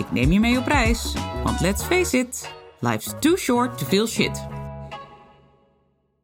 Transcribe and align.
Ik 0.00 0.12
neem 0.12 0.32
je 0.32 0.40
mee 0.40 0.58
op 0.58 0.66
reis, 0.66 1.14
want 1.44 1.60
let's 1.60 1.82
face 1.82 2.18
it, 2.18 2.54
life's 2.78 3.14
too 3.18 3.36
short 3.36 3.78
to 3.78 3.86
feel 3.86 4.06
shit. 4.06 4.46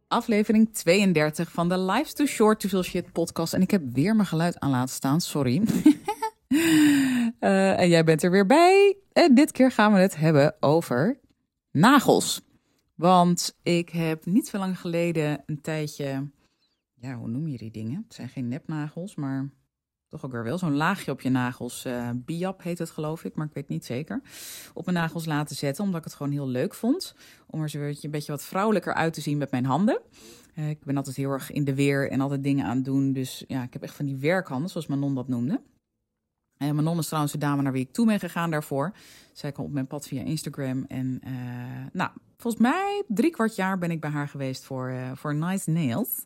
Aflevering 0.08 0.74
32 0.74 1.52
van 1.52 1.68
de 1.68 1.78
Life's 1.78 2.12
Too 2.12 2.26
Short 2.26 2.60
to 2.60 2.68
Feel 2.68 2.82
Shit 2.82 3.12
podcast. 3.12 3.54
En 3.54 3.62
ik 3.62 3.70
heb 3.70 3.82
weer 3.92 4.14
mijn 4.14 4.28
geluid 4.28 4.58
aan 4.58 4.70
laten 4.70 4.94
staan, 4.94 5.20
sorry. 5.20 5.62
uh, 6.48 7.78
en 7.80 7.88
jij 7.88 8.04
bent 8.04 8.22
er 8.22 8.30
weer 8.30 8.46
bij. 8.46 8.96
En 9.12 9.34
dit 9.34 9.52
keer 9.52 9.70
gaan 9.70 9.92
we 9.92 9.98
het 9.98 10.16
hebben 10.16 10.56
over 10.60 11.20
nagels. 11.70 12.42
Want 12.94 13.58
ik 13.62 13.88
heb 13.88 14.26
niet 14.26 14.48
zo 14.48 14.58
lang 14.58 14.80
geleden 14.80 15.42
een 15.46 15.60
tijdje. 15.60 16.30
Ja, 16.94 17.14
hoe 17.14 17.28
noem 17.28 17.48
je 17.48 17.58
die 17.58 17.70
dingen? 17.70 18.02
Het 18.04 18.14
zijn 18.14 18.28
geen 18.28 18.48
nepnagels, 18.48 19.14
maar 19.14 19.50
toch 20.16 20.24
ook 20.24 20.32
weer 20.32 20.44
wel. 20.44 20.58
Zo'n 20.58 20.76
laagje 20.76 21.10
op 21.10 21.20
je 21.20 21.30
nagels. 21.30 21.86
Uh, 21.86 22.10
biap 22.14 22.62
heet 22.62 22.78
het, 22.78 22.90
geloof 22.90 23.24
ik, 23.24 23.34
maar 23.34 23.46
ik 23.46 23.54
weet 23.54 23.68
niet 23.68 23.84
zeker. 23.84 24.22
Op 24.74 24.84
mijn 24.84 24.96
nagels 24.96 25.24
laten 25.24 25.56
zetten, 25.56 25.84
omdat 25.84 25.98
ik 25.98 26.04
het 26.04 26.14
gewoon 26.14 26.32
heel 26.32 26.48
leuk 26.48 26.74
vond. 26.74 27.14
Om 27.46 27.62
er 27.62 27.70
zo 27.70 27.78
een 27.80 28.10
beetje 28.10 28.32
wat 28.32 28.44
vrouwelijker 28.44 28.94
uit 28.94 29.14
te 29.14 29.20
zien 29.20 29.38
met 29.38 29.50
mijn 29.50 29.64
handen. 29.64 30.00
Uh, 30.54 30.68
ik 30.70 30.84
ben 30.84 30.96
altijd 30.96 31.16
heel 31.16 31.30
erg 31.30 31.50
in 31.50 31.64
de 31.64 31.74
weer 31.74 32.10
en 32.10 32.20
altijd 32.20 32.42
dingen 32.42 32.66
aan 32.66 32.76
het 32.76 32.84
doen. 32.84 33.12
Dus 33.12 33.44
ja, 33.48 33.62
ik 33.62 33.72
heb 33.72 33.82
echt 33.82 33.94
van 33.94 34.06
die 34.06 34.16
werkhanden, 34.16 34.70
zoals 34.70 34.86
Manon 34.86 35.14
dat 35.14 35.28
noemde. 35.28 35.60
En 36.56 36.74
Manon 36.74 36.98
is 36.98 37.06
trouwens 37.06 37.32
de 37.32 37.38
dame 37.38 37.62
naar 37.62 37.72
wie 37.72 37.82
ik 37.82 37.92
toe 37.92 38.06
ben 38.06 38.18
gegaan 38.18 38.50
daarvoor. 38.50 38.92
Zij 39.32 39.52
kwam 39.52 39.66
op 39.66 39.72
mijn 39.72 39.86
pad 39.86 40.06
via 40.06 40.22
Instagram. 40.22 40.84
En 40.88 41.20
nou, 41.92 42.10
volgens 42.36 42.62
mij 42.62 43.02
drie 43.08 43.30
kwart 43.30 43.56
jaar 43.56 43.78
ben 43.78 43.90
ik 43.90 44.00
bij 44.00 44.10
haar 44.10 44.28
geweest 44.28 44.64
voor, 44.64 44.90
uh, 44.90 45.10
voor 45.14 45.34
Nice 45.34 45.70
Nails. 45.70 46.24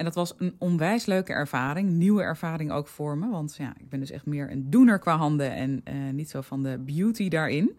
En 0.00 0.06
dat 0.06 0.14
was 0.14 0.32
een 0.38 0.56
onwijs 0.58 1.06
leuke 1.06 1.32
ervaring. 1.32 1.90
Nieuwe 1.90 2.22
ervaring 2.22 2.72
ook 2.72 2.88
voor 2.88 3.18
me. 3.18 3.28
Want 3.28 3.56
ja, 3.56 3.74
ik 3.78 3.88
ben 3.88 4.00
dus 4.00 4.10
echt 4.10 4.26
meer 4.26 4.50
een 4.50 4.70
doener 4.70 4.98
qua 4.98 5.16
handen 5.16 5.52
en 5.52 5.82
uh, 5.84 6.12
niet 6.12 6.30
zo 6.30 6.40
van 6.40 6.62
de 6.62 6.78
beauty 6.78 7.28
daarin. 7.28 7.78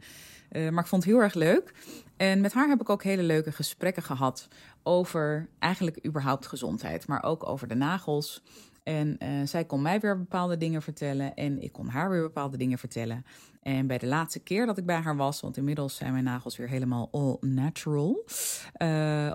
maar 0.52 0.84
ik 0.84 0.88
vond 0.88 1.04
het 1.04 1.12
heel 1.12 1.22
erg 1.22 1.34
leuk. 1.34 1.74
En 2.18 2.42
met 2.42 2.54
haar 2.54 2.70
heb 2.70 2.82
ik 2.82 2.90
ook 2.90 3.04
hele 3.04 3.24
leuke 3.24 3.52
gesprekken 3.52 4.04
gehad 4.04 4.48
over 4.84 5.50
eigenlijk 5.60 6.06
überhaupt 6.06 6.48
gezondheid. 6.48 7.08
Maar 7.08 7.24
ook 7.24 7.48
over 7.48 7.68
de 7.68 7.76
nagels. 7.76 8.44
En 8.84 9.18
uh, 9.20 9.30
zij 9.46 9.66
kon 9.66 9.82
mij 9.82 10.00
weer 10.00 10.18
bepaalde 10.18 10.58
dingen 10.58 10.82
vertellen 10.82 11.36
en 11.36 11.62
ik 11.62 11.72
kon 11.72 11.88
haar 11.88 12.10
weer 12.10 12.22
bepaalde 12.22 12.58
dingen 12.58 12.78
vertellen. 12.78 13.26
En 13.62 13.88
bij 13.88 13.98
de 13.98 14.08
laatste 14.08 14.40
keer 14.40 14.66
dat 14.66 14.78
ik 14.78 14.86
bij 14.86 15.00
haar 15.00 15.16
was, 15.16 15.42
want 15.42 15.58
inmiddels 15.58 15.96
zijn 15.96 16.12
mijn 16.12 16.24
nagels 16.24 16.58
weer 16.58 16.70
helemaal 16.70 17.10
all 17.12 17.38
natural. 17.50 18.26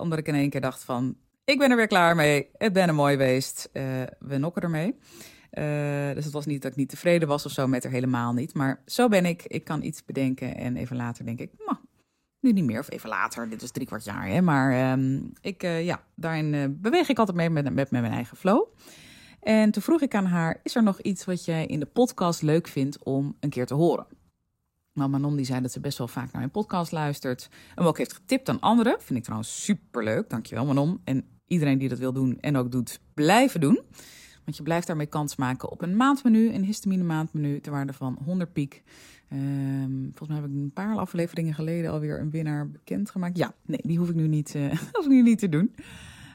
Omdat 0.01 0.19
ik 0.19 0.29
in 0.29 0.35
één 0.35 0.51
keer 0.51 0.61
dacht 0.61 0.85
van, 0.85 1.17
ik 1.47 1.59
ben 1.59 1.71
er 1.71 1.77
weer 1.77 1.87
klaar 1.87 2.17
mee. 2.17 2.49
Het 2.59 2.73
ben 2.73 2.89
een 2.89 2.95
mooi 2.95 3.17
beest. 3.17 3.69
Uh, 3.73 3.83
we 4.19 4.39
nokken 4.39 4.63
ermee. 4.63 4.95
dus 6.15 6.25
het 6.25 6.33
was 6.33 6.47
niet 6.47 6.63
dat 6.63 6.71
ik 6.71 6.77
niet 6.77 6.89
tevreden 6.89 7.29
was 7.29 7.47
of 7.47 7.53
zo 7.53 7.67
met 7.67 7.83
haar, 7.83 7.93
helemaal 7.93 8.33
niet. 8.33 8.55
Maar 8.55 8.83
zo 8.87 9.09
ben 9.09 9.27
ik. 9.27 9.43
Ik 9.45 9.65
kan 9.65 9.83
iets 9.83 10.05
bedenken 10.05 10.57
en 10.57 10.77
even 10.77 10.97
later 10.97 11.25
denk 11.25 11.41
ik, 11.41 11.51
nu 12.41 12.53
niet 12.53 12.65
meer, 12.65 12.81
of 12.81 12.91
even 12.91 13.09
later, 13.09 13.49
dit 13.49 13.63
is 13.63 13.71
drie 13.71 13.87
kwart 13.87 14.05
jaar. 14.05 14.27
Hè? 14.27 14.41
Maar 14.41 14.93
um, 14.93 15.33
ik, 15.41 15.63
ja, 15.63 16.03
daarin 16.15 16.79
beweeg 16.81 17.09
ik 17.09 17.19
altijd 17.19 17.37
mee 17.37 17.51
met, 17.51 17.75
met, 17.75 17.91
mijn 17.91 18.05
eigen 18.05 18.37
flow. 18.37 18.67
En 19.41 19.71
toen 19.71 19.83
vroeg 19.83 20.01
ik 20.01 20.15
aan 20.15 20.27
haar: 20.27 20.61
Is 20.63 20.75
er 20.75 20.83
nog 20.83 21.01
iets 21.01 21.25
wat 21.25 21.45
jij 21.45 21.67
in 21.67 21.81
de 21.81 21.87
podcast 21.87 22.43
leuk 22.43 22.69
vindt 22.69 23.05
om 23.05 23.37
een 23.41 23.51
keer 23.51 23.67
te 23.67 23.75
horen? 23.75 24.07
Nou, 24.93 25.11
Manon 25.11 25.37
die 25.37 25.45
zei 25.45 25.61
dat 25.61 25.73
ze 25.73 25.81
best 25.81 25.99
wel 25.99 26.09
vaak 26.09 26.33
naar 26.33 26.41
mijn 26.41 26.51
podcast 26.51 26.93
luistert. 26.93 27.49
En 27.75 27.85
ook 27.85 27.99
heeft 27.99 28.13
getipt 28.13 28.49
aan 28.49 28.61
anderen. 28.61 28.97
Vind 29.01 29.19
ik 29.19 29.25
trouwens 29.25 29.65
superleuk. 29.65 30.31
Dankjewel, 30.31 30.67
Manon. 30.67 31.01
En 31.05 31.36
iedereen 31.47 31.79
die 31.79 31.89
dat 31.89 31.99
wil 31.99 32.13
doen 32.13 32.41
en 32.41 32.57
ook 32.57 32.73
doet, 32.73 33.01
blijven 33.15 33.61
doen. 33.61 33.81
Want 34.45 34.57
je 34.57 34.63
blijft 34.63 34.87
daarmee 34.87 35.07
kans 35.07 35.37
maken 35.37 35.71
op 35.71 35.83
een 35.83 35.97
maandmenu, 35.97 36.55
een 36.55 36.65
histamine 36.65 37.05
maandmenu, 37.05 37.61
ter 37.61 37.73
waarde 37.73 37.93
van 37.93 38.19
100 38.25 38.53
piek. 38.53 38.83
Um, 39.33 40.11
volgens 40.15 40.29
mij 40.29 40.39
heb 40.39 40.51
ik 40.51 40.57
een 40.57 40.71
paar 40.75 40.97
afleveringen 40.97 41.55
geleden 41.55 41.91
alweer 41.91 42.21
een 42.21 42.31
winnaar 42.31 42.71
bekendgemaakt. 42.71 43.37
Ja, 43.37 43.55
nee, 43.65 43.81
die 43.83 43.99
hoef 43.99 44.09
ik 44.09 44.15
nu 44.15 44.29
niet, 44.29 44.55
uh, 44.55 44.71
hoef 44.93 45.05
ik 45.05 45.11
nu 45.11 45.23
niet 45.23 45.39
te 45.39 45.49
doen. 45.49 45.75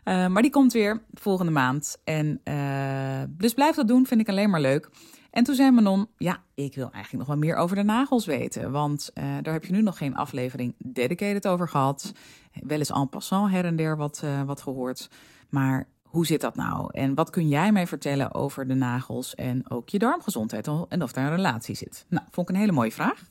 Uh, 0.03 0.27
maar 0.27 0.41
die 0.41 0.51
komt 0.51 0.73
weer 0.73 1.03
volgende 1.13 1.51
maand. 1.51 1.97
En 2.03 2.41
uh, 2.43 3.23
dus 3.29 3.53
blijf 3.53 3.75
dat 3.75 3.87
doen, 3.87 4.05
vind 4.05 4.21
ik 4.21 4.29
alleen 4.29 4.49
maar 4.49 4.61
leuk. 4.61 4.89
En 5.31 5.43
toen 5.43 5.55
zei 5.55 5.71
Manon, 5.71 6.07
ja, 6.17 6.43
ik 6.53 6.75
wil 6.75 6.91
eigenlijk 6.91 7.27
nog 7.27 7.27
wel 7.27 7.47
meer 7.47 7.55
over 7.55 7.75
de 7.75 7.83
nagels 7.83 8.25
weten. 8.25 8.71
Want 8.71 9.11
uh, 9.13 9.23
daar 9.41 9.53
heb 9.53 9.65
je 9.65 9.71
nu 9.71 9.81
nog 9.81 9.97
geen 9.97 10.15
aflevering 10.15 10.75
dedicated 10.77 11.47
over 11.47 11.67
gehad. 11.69 12.13
Wel 12.53 12.77
eens 12.77 12.91
en 12.91 13.09
passant 13.09 13.51
her 13.51 13.65
en 13.65 13.75
der 13.75 13.97
wat, 13.97 14.23
wat 14.45 14.61
gehoord. 14.61 15.09
Maar 15.49 15.87
hoe 16.03 16.25
zit 16.25 16.41
dat 16.41 16.55
nou? 16.55 16.89
En 16.91 17.15
wat 17.15 17.29
kun 17.29 17.47
jij 17.47 17.71
mij 17.71 17.87
vertellen 17.87 18.33
over 18.33 18.67
de 18.67 18.73
nagels 18.73 19.35
en 19.35 19.69
ook 19.69 19.89
je 19.89 19.99
darmgezondheid 19.99 20.67
en 20.67 21.01
of 21.01 21.11
daar 21.11 21.25
een 21.25 21.35
relatie 21.35 21.75
zit? 21.75 22.05
Nou, 22.09 22.25
vond 22.31 22.49
ik 22.49 22.55
een 22.55 22.61
hele 22.61 22.73
mooie 22.73 22.91
vraag. 22.91 23.23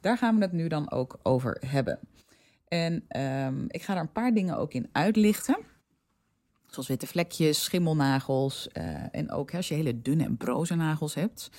Daar 0.00 0.18
gaan 0.18 0.36
we 0.36 0.42
het 0.42 0.52
nu 0.52 0.68
dan 0.68 0.90
ook 0.90 1.18
over 1.22 1.62
hebben. 1.66 1.98
En 2.68 3.04
um, 3.46 3.64
ik 3.68 3.82
ga 3.82 3.94
er 3.94 4.00
een 4.00 4.12
paar 4.12 4.32
dingen 4.32 4.56
ook 4.58 4.72
in 4.72 4.88
uitlichten. 4.92 5.58
Zoals 6.70 6.88
witte 6.88 7.06
vlekjes, 7.06 7.64
schimmelnagels 7.64 8.68
uh, 8.72 9.14
en 9.14 9.30
ook 9.30 9.54
als 9.54 9.68
je 9.68 9.74
hele 9.74 10.00
dunne 10.00 10.24
en 10.24 10.36
broze 10.36 10.74
nagels 10.74 11.14
hebt. 11.14 11.50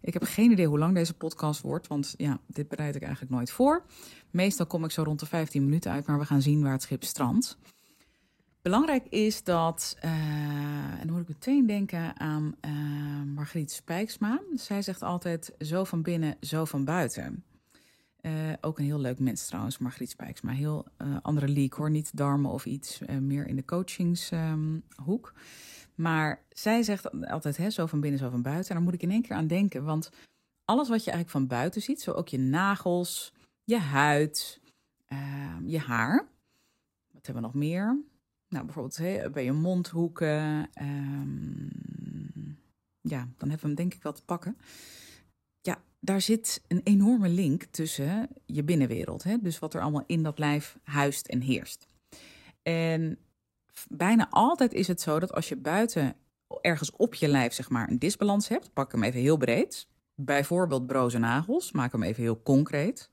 Ik 0.00 0.12
heb 0.12 0.22
geen 0.22 0.50
idee 0.50 0.66
hoe 0.66 0.78
lang 0.78 0.94
deze 0.94 1.14
podcast 1.14 1.60
wordt, 1.60 1.86
want 1.86 2.14
ja, 2.16 2.40
dit 2.46 2.68
bereid 2.68 2.94
ik 2.94 3.02
eigenlijk 3.02 3.32
nooit 3.32 3.50
voor. 3.50 3.84
Meestal 4.30 4.66
kom 4.66 4.84
ik 4.84 4.90
zo 4.90 5.02
rond 5.02 5.20
de 5.20 5.26
15 5.26 5.64
minuten 5.64 5.90
uit, 5.90 6.06
maar 6.06 6.18
we 6.18 6.24
gaan 6.24 6.42
zien 6.42 6.62
waar 6.62 6.72
het 6.72 6.82
schip 6.82 7.04
strandt. 7.04 7.58
Belangrijk 8.62 9.06
is 9.08 9.44
dat, 9.44 9.96
uh, 10.04 10.10
en 11.00 11.00
dan 11.02 11.10
moet 11.10 11.22
ik 11.22 11.28
meteen 11.28 11.66
denken 11.66 12.20
aan 12.20 12.54
uh, 12.60 13.34
Margriet 13.34 13.72
Spijksma. 13.72 14.40
Zij 14.54 14.82
zegt 14.82 15.02
altijd 15.02 15.52
zo 15.58 15.84
van 15.84 16.02
binnen, 16.02 16.36
zo 16.40 16.64
van 16.64 16.84
buiten. 16.84 17.44
Uh, 18.26 18.52
ook 18.60 18.78
een 18.78 18.84
heel 18.84 19.00
leuk 19.00 19.18
mens 19.18 19.46
trouwens, 19.46 19.78
Margriet 19.78 20.10
Spijks. 20.10 20.40
Maar 20.40 20.54
heel 20.54 20.86
uh, 20.98 21.16
andere 21.22 21.48
league 21.48 21.78
hoor. 21.78 21.90
Niet 21.90 22.16
darmen 22.16 22.50
of 22.50 22.66
iets. 22.66 23.00
Uh, 23.00 23.16
meer 23.16 23.46
in 23.46 23.56
de 23.56 23.64
coachingshoek. 23.64 25.34
Maar 25.94 26.42
zij 26.48 26.82
zegt 26.82 27.28
altijd 27.28 27.56
hè, 27.56 27.70
zo 27.70 27.86
van 27.86 28.00
binnen, 28.00 28.20
zo 28.20 28.30
van 28.30 28.42
buiten. 28.42 28.68
En 28.68 28.74
daar 28.74 28.84
moet 28.84 28.94
ik 28.94 29.02
in 29.02 29.10
één 29.10 29.22
keer 29.22 29.36
aan 29.36 29.46
denken. 29.46 29.84
Want 29.84 30.10
alles 30.64 30.88
wat 30.88 31.04
je 31.04 31.10
eigenlijk 31.10 31.30
van 31.38 31.58
buiten 31.58 31.82
ziet. 31.82 32.00
Zo 32.00 32.12
ook 32.12 32.28
je 32.28 32.38
nagels, 32.38 33.32
je 33.64 33.78
huid, 33.78 34.60
ehm, 35.06 35.66
je 35.66 35.78
haar. 35.78 36.28
Wat 37.12 37.26
hebben 37.26 37.42
we 37.42 37.48
nog 37.48 37.54
meer? 37.54 38.02
Nou, 38.48 38.64
bijvoorbeeld 38.64 38.96
hè, 38.96 39.30
bij 39.30 39.44
je 39.44 39.52
mondhoeken. 39.52 40.68
Um, 40.80 42.58
ja, 43.00 43.28
dan 43.36 43.48
hebben 43.48 43.60
we 43.60 43.66
hem 43.66 43.74
denk 43.74 43.94
ik 43.94 44.02
wel 44.02 44.12
te 44.12 44.24
pakken 44.24 44.56
daar 46.00 46.20
zit 46.20 46.62
een 46.68 46.80
enorme 46.84 47.28
link 47.28 47.62
tussen 47.62 48.28
je 48.46 48.64
binnenwereld. 48.64 49.22
Hè? 49.22 49.36
Dus 49.40 49.58
wat 49.58 49.74
er 49.74 49.80
allemaal 49.80 50.04
in 50.06 50.22
dat 50.22 50.38
lijf 50.38 50.78
huist 50.82 51.26
en 51.26 51.40
heerst. 51.40 51.88
En 52.62 53.18
bijna 53.88 54.30
altijd 54.30 54.72
is 54.72 54.88
het 54.88 55.00
zo 55.00 55.18
dat 55.20 55.32
als 55.32 55.48
je 55.48 55.56
buiten 55.56 56.16
ergens 56.60 56.90
op 56.90 57.14
je 57.14 57.28
lijf 57.28 57.52
zeg 57.52 57.70
maar 57.70 57.90
een 57.90 57.98
disbalans 57.98 58.48
hebt, 58.48 58.72
pak 58.72 58.92
hem 58.92 59.02
even 59.02 59.20
heel 59.20 59.36
breed, 59.36 59.86
bijvoorbeeld 60.14 60.86
broze 60.86 61.18
nagels, 61.18 61.72
maak 61.72 61.92
hem 61.92 62.02
even 62.02 62.22
heel 62.22 62.42
concreet, 62.42 63.10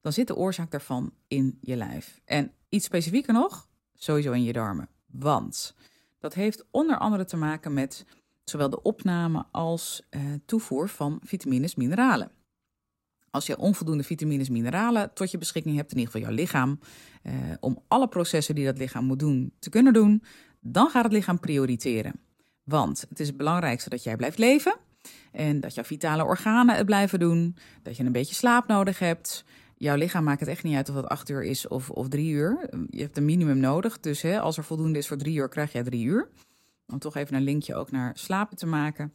dan 0.00 0.12
zit 0.12 0.26
de 0.26 0.36
oorzaak 0.36 0.70
daarvan 0.70 1.12
in 1.28 1.58
je 1.60 1.76
lijf. 1.76 2.20
En 2.24 2.52
iets 2.68 2.84
specifieker 2.84 3.32
nog, 3.32 3.68
sowieso 3.94 4.32
in 4.32 4.42
je 4.42 4.52
darmen. 4.52 4.88
Want 5.06 5.74
dat 6.18 6.34
heeft 6.34 6.64
onder 6.70 6.98
andere 6.98 7.24
te 7.24 7.36
maken 7.36 7.74
met 7.74 8.04
zowel 8.50 8.70
de 8.70 8.82
opname 8.82 9.44
als 9.50 10.02
uh, 10.10 10.22
toevoer 10.44 10.88
van 10.88 11.20
vitamines, 11.24 11.74
mineralen. 11.74 12.30
Als 13.30 13.46
je 13.46 13.58
onvoldoende 13.58 14.02
vitamines, 14.02 14.48
mineralen 14.48 15.10
tot 15.14 15.30
je 15.30 15.38
beschikking 15.38 15.76
hebt, 15.76 15.92
in 15.92 15.98
ieder 15.98 16.12
geval 16.12 16.28
jouw 16.28 16.38
lichaam, 16.38 16.78
uh, 17.22 17.32
om 17.60 17.82
alle 17.88 18.08
processen 18.08 18.54
die 18.54 18.64
dat 18.64 18.78
lichaam 18.78 19.04
moet 19.04 19.18
doen 19.18 19.52
te 19.58 19.70
kunnen 19.70 19.92
doen, 19.92 20.22
dan 20.60 20.88
gaat 20.88 21.04
het 21.04 21.12
lichaam 21.12 21.40
prioriteren. 21.40 22.12
Want 22.64 23.06
het 23.08 23.20
is 23.20 23.26
het 23.26 23.36
belangrijkste 23.36 23.90
dat 23.90 24.02
jij 24.02 24.16
blijft 24.16 24.38
leven 24.38 24.76
en 25.32 25.60
dat 25.60 25.74
jouw 25.74 25.84
vitale 25.84 26.24
organen 26.24 26.76
het 26.76 26.86
blijven 26.86 27.18
doen, 27.18 27.56
dat 27.82 27.96
je 27.96 28.04
een 28.04 28.12
beetje 28.12 28.34
slaap 28.34 28.66
nodig 28.66 28.98
hebt. 28.98 29.44
Jouw 29.76 29.96
lichaam 29.96 30.24
maakt 30.24 30.40
het 30.40 30.48
echt 30.48 30.62
niet 30.62 30.76
uit 30.76 30.88
of 30.88 30.94
dat 30.94 31.06
acht 31.06 31.28
uur 31.28 31.44
is 31.44 31.68
of, 31.68 31.90
of 31.90 32.08
drie 32.08 32.30
uur. 32.30 32.68
Je 32.90 33.02
hebt 33.02 33.16
een 33.16 33.24
minimum 33.24 33.58
nodig, 33.58 34.00
dus 34.00 34.22
hè, 34.22 34.40
als 34.40 34.56
er 34.56 34.64
voldoende 34.64 34.98
is 34.98 35.08
voor 35.08 35.16
drie 35.16 35.36
uur, 35.36 35.48
krijg 35.48 35.72
jij 35.72 35.82
drie 35.82 36.04
uur. 36.04 36.28
Om 36.86 36.98
toch 36.98 37.16
even 37.16 37.36
een 37.36 37.42
linkje 37.42 37.74
ook 37.74 37.90
naar 37.90 38.12
slapen 38.14 38.56
te 38.56 38.66
maken. 38.66 39.12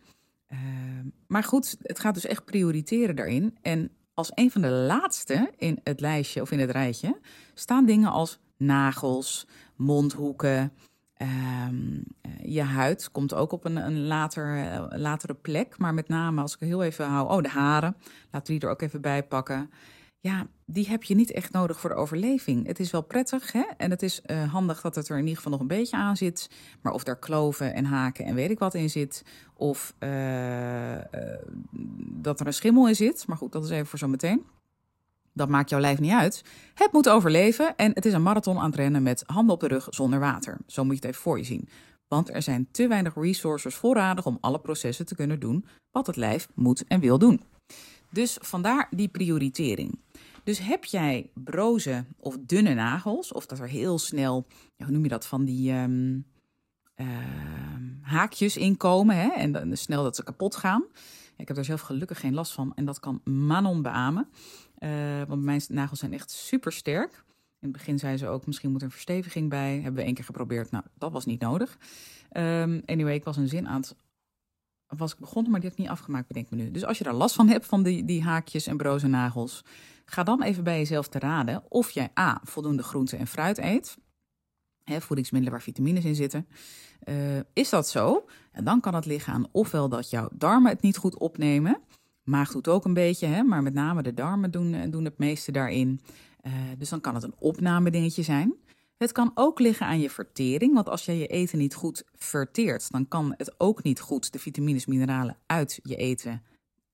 Uh, 0.50 0.60
maar 1.28 1.44
goed, 1.44 1.78
het 1.82 2.00
gaat 2.00 2.14
dus 2.14 2.26
echt 2.26 2.46
prioriteren 2.46 3.16
daarin. 3.16 3.58
En 3.62 3.92
als 4.14 4.32
een 4.36 4.52
van 4.52 4.62
de 4.62 4.70
laatste 4.70 5.52
in 5.58 5.80
het 5.84 6.00
lijstje 6.00 6.42
of 6.42 6.52
in 6.52 6.60
het 6.60 6.72
rijtje 6.72 7.20
staan 7.54 7.86
dingen 7.86 8.12
als 8.12 8.40
nagels, 8.58 9.48
mondhoeken. 9.76 10.74
Ehm, 11.14 12.02
eh, 12.22 12.32
je 12.54 12.62
huid 12.62 13.12
komt 13.12 13.34
ook 13.34 13.52
op 13.52 13.66
een, 13.66 13.76
een 13.76 14.06
later, 14.08 14.58
uh, 14.58 14.86
latere 14.90 15.34
plek. 15.34 15.78
Maar 15.78 15.94
met 15.94 16.08
name 16.08 16.42
als 16.42 16.54
ik 16.54 16.60
heel 16.60 16.84
even 16.84 17.06
hou. 17.06 17.30
Oh, 17.30 17.42
de 17.42 17.50
haren. 17.50 17.96
Laten 18.32 18.54
we 18.54 18.60
die 18.60 18.68
er 18.68 18.74
ook 18.74 18.82
even 18.82 19.02
bij 19.02 19.24
pakken 19.24 19.70
ja, 20.22 20.48
die 20.66 20.88
heb 20.88 21.04
je 21.04 21.16
niet 21.16 21.32
echt 21.32 21.52
nodig 21.52 21.80
voor 21.80 21.90
de 21.90 21.96
overleving. 21.96 22.68
Het 22.68 22.80
is 22.80 22.92
wel 22.92 23.02
prettig 23.02 23.52
hè? 23.52 23.64
en 23.78 23.90
het 23.92 24.02
is 24.02 24.22
uh, 24.26 24.52
handig 24.52 24.82
dat 24.82 24.96
het 24.96 25.10
er 25.10 25.16
in 25.16 25.22
ieder 25.22 25.36
geval 25.36 25.52
nog 25.52 25.62
een 25.62 25.68
beetje 25.68 25.98
aan 25.98 26.18
zit. 26.18 26.50
Maar 26.82 26.94
of 26.94 27.04
daar 27.04 27.20
kloven 27.20 27.74
en 27.74 27.86
haken 27.86 28.26
en 28.26 28.36
weet 28.36 28.50
ik 28.50 28.60
wat 28.60 28.74
in 28.74 28.90
zit, 28.90 29.26
of 29.54 29.94
uh, 30.00 30.96
uh, 30.96 31.02
dat 32.04 32.40
er 32.40 32.48
een 32.48 32.54
schimmel 32.54 32.88
in 32.88 32.96
zit, 32.96 33.28
maar 33.28 33.38
goed, 33.38 33.52
dat 33.52 33.64
is 33.64 33.70
even 33.70 33.86
voor 33.86 34.00
zometeen. 34.00 34.46
Dat 35.34 35.50
maakt 35.50 35.70
jouw 35.70 35.80
lijf 35.80 36.00
niet 36.00 36.12
uit. 36.12 36.44
Het 36.74 36.92
moet 36.92 37.10
overleven 37.10 37.76
en 37.76 37.92
het 37.94 38.06
is 38.06 38.14
een 38.14 38.24
marathon 38.24 38.58
aan 38.58 38.66
het 38.66 38.76
rennen 38.76 39.04
met 39.04 39.24
handen 39.26 39.54
op 39.54 39.60
de 39.60 39.68
rug 39.68 39.88
zonder 39.90 40.20
water. 40.20 40.58
Zo 40.68 40.84
moet 40.84 40.94
je 40.94 41.00
het 41.00 41.10
even 41.10 41.22
voor 41.22 41.38
je 41.38 41.44
zien. 41.44 41.70
Want 42.08 42.34
er 42.34 42.42
zijn 42.42 42.68
te 42.72 42.88
weinig 42.88 43.16
resources 43.16 43.76
voorradig 43.76 44.26
om 44.26 44.38
alle 44.42 44.60
processen 44.60 45.06
te 45.06 45.16
kunnen 45.16 45.40
doen 45.40 45.66
wat 45.92 46.08
het 46.08 46.16
lijf 46.16 46.48
moet 46.54 46.84
en 46.88 47.00
wil 47.00 47.18
doen. 47.18 47.44
Dus 48.12 48.38
vandaar 48.42 48.88
die 48.92 49.08
prioritering. 49.08 50.00
Dus 50.44 50.60
heb 50.60 50.86
jij 50.86 51.30
broze 51.34 52.06
of 52.18 52.38
dunne 52.40 52.74
nagels, 52.74 53.32
of 53.32 53.46
dat 53.46 53.60
er 53.60 53.68
heel 53.68 54.00
snel, 54.00 54.46
hoe 54.78 54.92
noem 54.92 55.04
je 55.04 55.10
dat, 55.10 55.28
van 55.28 55.46
die 55.46 55.72
um, 55.74 56.26
uh, 56.96 57.08
haakjes 58.02 58.58
inkomen 58.58 59.16
hè, 59.16 59.30
en 59.30 59.52
dan 59.52 59.78
snel 59.78 60.04
dat 60.04 60.16
ze 60.16 60.24
kapot 60.24 60.56
gaan. 60.56 60.84
Ik 61.38 61.48
heb 61.48 61.58
er 61.58 61.66
zelf 61.66 61.82
gelukkig 61.82 62.20
geen 62.20 62.34
last 62.34 62.52
van 62.52 62.72
en 62.76 62.86
dat 62.86 63.00
kan 63.00 63.22
Manon 63.24 63.82
beamen. 63.82 64.30
Uh, 64.80 64.90
want 65.28 65.44
mijn 65.44 65.62
nagels 65.68 66.00
zijn 66.00 66.14
echt 66.14 66.32
super 66.32 66.72
sterk. 66.72 67.24
In 67.60 67.68
het 67.68 67.72
begin 67.72 68.00
zei 68.00 68.18
ze 68.18 68.28
ook, 68.28 68.46
misschien 68.46 68.72
moet 68.72 68.82
er 68.82 68.86
een 68.86 68.94
versteviging 68.94 69.50
bij. 69.50 69.74
Hebben 69.74 69.94
we 69.94 70.04
één 70.04 70.14
keer 70.14 70.24
geprobeerd. 70.24 70.72
Nou, 70.72 70.84
dat 70.98 71.12
was 71.12 71.26
niet 71.26 71.42
nodig. 71.42 71.78
Um, 72.38 72.82
anyway, 72.86 73.14
ik 73.14 73.24
was 73.24 73.38
een 73.38 73.48
zin 73.48 73.68
aan 73.68 73.82
het 73.82 73.96
was 74.98 75.12
ik 75.12 75.20
begonnen, 75.20 75.52
maar 75.52 75.60
die 75.60 75.70
heb 75.70 75.78
ik 75.78 75.84
niet 75.84 75.94
afgemaakt, 75.94 76.28
bedenk 76.28 76.50
me 76.50 76.56
nu. 76.56 76.72
Dus 76.72 76.86
als 76.86 76.98
je 76.98 77.04
daar 77.04 77.14
last 77.14 77.36
van 77.36 77.48
hebt, 77.48 77.66
van 77.66 77.84
die, 77.84 78.06
die 78.06 78.24
haakjes 78.24 78.68
en 78.68 78.78
broze 78.78 79.08
nagels, 79.08 79.64
ga 80.06 80.24
dan 80.24 80.44
even 80.44 80.64
bij 80.64 80.78
jezelf 80.78 81.08
te 81.08 81.20
raden 81.20 81.64
of 81.70 81.92
jij 81.92 82.10
A, 82.20 82.42
voldoende 82.44 82.84
groente 82.84 83.18
en 83.18 83.28
fruit 83.28 83.58
eet. 83.58 83.98
Voedingsmiddelen 84.86 85.56
waar 85.56 85.66
vitamines 85.66 86.06
in 86.06 86.16
zitten. 86.16 86.48
Uh, 87.10 87.16
is 87.54 87.70
dat 87.70 87.90
zo? 87.90 88.26
En 88.52 88.64
dan 88.64 88.80
kan 88.80 88.96
het 88.96 89.26
aan 89.26 89.48
ofwel 89.52 89.90
dat 89.90 90.10
jouw 90.10 90.30
darmen 90.34 90.72
het 90.72 90.82
niet 90.82 90.98
goed 90.98 91.18
opnemen. 91.18 91.80
Maag 92.24 92.52
doet 92.52 92.68
ook 92.68 92.86
een 92.86 92.94
beetje, 92.94 93.28
hè, 93.28 93.44
maar 93.44 93.64
met 93.64 93.74
name 93.74 94.04
de 94.04 94.14
darmen 94.14 94.52
doen, 94.52 94.90
doen 94.90 95.06
het 95.06 95.18
meeste 95.18 95.52
daarin. 95.52 96.02
Uh, 96.44 96.54
dus 96.78 96.90
dan 96.90 97.02
kan 97.02 97.16
het 97.16 97.24
een 97.24 97.36
opname 97.38 97.92
dingetje 97.92 98.24
zijn. 98.24 98.54
Het 99.02 99.12
kan 99.12 99.32
ook 99.34 99.60
liggen 99.60 99.86
aan 99.86 100.00
je 100.00 100.10
vertering, 100.10 100.74
want 100.74 100.90
als 100.90 101.06
jij 101.06 101.18
je 101.18 101.28
eten 101.28 101.58
niet 101.58 101.74
goed 101.74 102.04
verteert, 102.16 102.92
dan 102.92 103.08
kan 103.08 103.34
het 103.38 103.54
ook 103.58 103.84
niet 103.84 104.00
goed 104.00 104.32
de 104.32 104.40
vitamines, 104.40 104.86
mineralen 104.86 105.38
uit 105.46 105.80
je 105.84 105.96
eten 105.96 106.44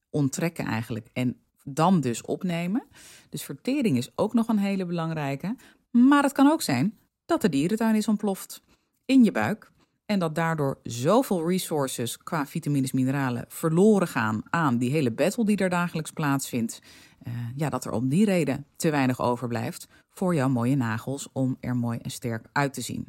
onttrekken 0.09 0.65
eigenlijk 0.65 1.07
en 1.13 1.37
dan 1.63 2.01
dus 2.01 2.21
opnemen. 2.21 2.87
Dus 3.29 3.43
vertering 3.43 3.97
is 3.97 4.11
ook 4.15 4.33
nog 4.33 4.47
een 4.47 4.57
hele 4.57 4.85
belangrijke. 4.85 5.55
Maar 5.91 6.23
het 6.23 6.31
kan 6.31 6.51
ook 6.51 6.61
zijn 6.61 6.97
dat 7.25 7.41
de 7.41 7.49
dierentuin 7.49 7.95
is 7.95 8.07
ontploft 8.07 8.61
in 9.05 9.23
je 9.23 9.31
buik. 9.31 9.71
En 10.07 10.19
dat 10.19 10.35
daardoor 10.35 10.79
zoveel 10.83 11.47
resources 11.47 12.17
qua 12.17 12.45
vitamines, 12.45 12.91
mineralen 12.91 13.45
verloren 13.47 14.07
gaan 14.07 14.41
aan 14.49 14.77
die 14.77 14.91
hele 14.91 15.11
battle 15.11 15.45
die 15.45 15.57
er 15.57 15.69
dagelijks 15.69 16.11
plaatsvindt. 16.11 16.81
Uh, 17.27 17.33
ja, 17.55 17.69
dat 17.69 17.85
er 17.85 17.91
om 17.91 18.09
die 18.09 18.25
reden 18.25 18.65
te 18.75 18.89
weinig 18.89 19.21
overblijft 19.21 19.87
voor 20.09 20.35
jouw 20.35 20.49
mooie 20.49 20.75
nagels 20.75 21.27
om 21.31 21.57
er 21.59 21.75
mooi 21.75 21.99
en 22.01 22.09
sterk 22.09 22.45
uit 22.51 22.73
te 22.73 22.81
zien. 22.81 23.07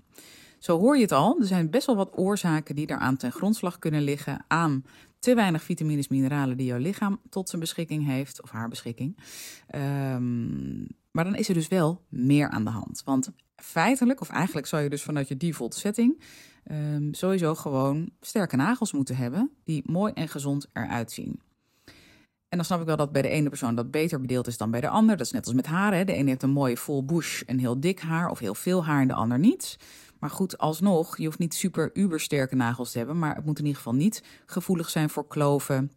Zo 0.58 0.78
hoor 0.78 0.96
je 0.96 1.02
het 1.02 1.12
al, 1.12 1.40
er 1.40 1.46
zijn 1.46 1.70
best 1.70 1.86
wel 1.86 1.96
wat 1.96 2.18
oorzaken 2.18 2.74
die 2.74 2.86
daaraan 2.86 3.16
ten 3.16 3.32
grondslag 3.32 3.78
kunnen 3.78 4.02
liggen 4.02 4.44
aan 4.48 4.84
te 5.18 5.34
weinig 5.34 5.62
vitamines, 5.62 6.08
mineralen 6.08 6.56
die 6.56 6.66
jouw 6.66 6.78
lichaam 6.78 7.20
tot 7.30 7.48
zijn 7.48 7.60
beschikking 7.60 8.06
heeft, 8.06 8.42
of 8.42 8.50
haar 8.50 8.68
beschikking. 8.68 9.18
Um, 9.74 10.86
maar 11.10 11.24
dan 11.24 11.34
is 11.34 11.48
er 11.48 11.54
dus 11.54 11.68
wel 11.68 12.04
meer 12.08 12.48
aan 12.48 12.64
de 12.64 12.70
hand. 12.70 13.02
Want 13.04 13.30
feitelijk, 13.56 14.20
of 14.20 14.28
eigenlijk 14.28 14.66
zou 14.66 14.82
je 14.82 14.88
dus 14.88 15.02
vanuit 15.02 15.28
je 15.28 15.36
default 15.36 15.74
setting 15.74 16.22
um, 16.70 17.14
sowieso 17.14 17.54
gewoon 17.54 18.10
sterke 18.20 18.56
nagels 18.56 18.92
moeten 18.92 19.16
hebben 19.16 19.50
die 19.64 19.82
mooi 19.86 20.12
en 20.12 20.28
gezond 20.28 20.66
eruit 20.72 21.12
zien. 21.12 21.40
En 22.48 22.56
dan 22.56 22.64
snap 22.64 22.80
ik 22.80 22.86
wel 22.86 22.96
dat 22.96 23.12
bij 23.12 23.22
de 23.22 23.28
ene 23.28 23.48
persoon 23.48 23.74
dat 23.74 23.90
beter 23.90 24.20
bedeeld 24.20 24.46
is 24.46 24.56
dan 24.56 24.70
bij 24.70 24.80
de 24.80 24.88
ander. 24.88 25.16
Dat 25.16 25.26
is 25.26 25.32
net 25.32 25.46
als 25.46 25.54
met 25.54 25.66
haren. 25.66 26.06
De 26.06 26.12
ene 26.12 26.28
heeft 26.28 26.42
een 26.42 26.50
mooie 26.50 26.76
full 26.76 27.04
bush 27.04 27.42
en 27.42 27.58
heel 27.58 27.80
dik 27.80 28.00
haar 28.00 28.30
of 28.30 28.38
heel 28.38 28.54
veel 28.54 28.84
haar 28.84 29.00
en 29.00 29.08
de 29.08 29.14
ander 29.14 29.38
niet. 29.38 29.76
Maar 30.18 30.30
goed, 30.30 30.58
alsnog, 30.58 31.16
je 31.16 31.24
hoeft 31.24 31.38
niet 31.38 31.54
super 31.54 31.90
ubersterke 31.92 32.54
nagels 32.54 32.92
te 32.92 32.98
hebben. 32.98 33.18
Maar 33.18 33.34
het 33.34 33.44
moet 33.44 33.58
in 33.58 33.64
ieder 33.64 33.82
geval 33.82 33.94
niet 33.94 34.22
gevoelig 34.46 34.90
zijn 34.90 35.10
voor 35.10 35.26
kloven, 35.26 35.92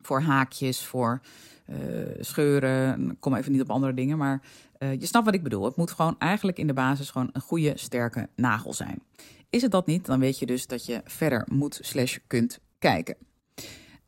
voor 0.00 0.20
haakjes, 0.20 0.84
voor 0.84 1.20
uh, 1.66 1.76
scheuren. 2.20 3.16
Kom 3.20 3.34
even 3.34 3.52
niet 3.52 3.60
op 3.60 3.70
andere 3.70 3.94
dingen, 3.94 4.18
maar 4.18 4.42
uh, 4.78 4.92
je 4.92 5.06
snapt 5.06 5.24
wat 5.24 5.34
ik 5.34 5.42
bedoel. 5.42 5.64
Het 5.64 5.76
moet 5.76 5.90
gewoon 5.90 6.18
eigenlijk 6.18 6.58
in 6.58 6.66
de 6.66 6.72
basis 6.72 7.10
gewoon 7.10 7.30
een 7.32 7.40
goede, 7.40 7.72
sterke 7.74 8.28
nagel 8.36 8.72
zijn. 8.72 9.02
Is 9.50 9.62
het 9.62 9.70
dat 9.70 9.86
niet, 9.86 10.06
dan 10.06 10.20
weet 10.20 10.38
je 10.38 10.46
dus 10.46 10.66
dat 10.66 10.86
je 10.86 11.00
verder 11.04 11.46
moet 11.50 11.78
slash 11.82 12.16
kunt 12.26 12.58
kijken. 12.78 13.16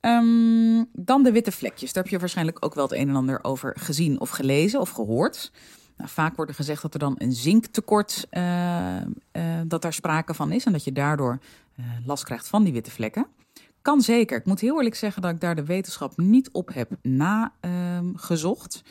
Um, 0.00 0.88
dan 0.92 1.22
de 1.22 1.32
witte 1.32 1.52
vlekjes. 1.52 1.92
Daar 1.92 2.02
heb 2.02 2.12
je 2.12 2.18
waarschijnlijk 2.18 2.64
ook 2.64 2.74
wel 2.74 2.84
het 2.84 2.92
een 2.92 3.08
en 3.08 3.16
ander 3.16 3.44
over 3.44 3.76
gezien 3.78 4.20
of 4.20 4.30
gelezen 4.30 4.80
of 4.80 4.90
gehoord. 4.90 5.52
Nou, 5.96 6.10
vaak 6.10 6.36
wordt 6.36 6.50
er 6.50 6.56
gezegd 6.56 6.82
dat 6.82 6.94
er 6.94 7.00
dan 7.00 7.14
een 7.18 7.32
zinktekort, 7.32 8.26
uh, 8.30 8.96
uh, 8.96 9.02
dat 9.66 9.82
daar 9.82 9.92
sprake 9.92 10.34
van 10.34 10.52
is 10.52 10.64
en 10.64 10.72
dat 10.72 10.84
je 10.84 10.92
daardoor 10.92 11.38
uh, 11.76 11.86
last 12.04 12.24
krijgt 12.24 12.48
van 12.48 12.64
die 12.64 12.72
witte 12.72 12.90
vlekken. 12.90 13.26
Kan 13.82 14.00
zeker. 14.00 14.38
Ik 14.38 14.44
moet 14.44 14.60
heel 14.60 14.76
eerlijk 14.76 14.94
zeggen 14.94 15.22
dat 15.22 15.30
ik 15.30 15.40
daar 15.40 15.54
de 15.54 15.64
wetenschap 15.64 16.16
niet 16.16 16.50
op 16.50 16.74
heb 16.74 16.90
nagezocht. 17.02 18.82